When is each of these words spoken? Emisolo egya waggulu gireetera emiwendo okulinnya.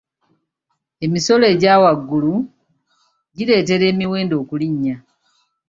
Emisolo 1.05 1.45
egya 1.53 1.73
waggulu 1.83 2.33
gireetera 3.35 3.83
emiwendo 3.91 4.35
okulinnya. 4.41 4.95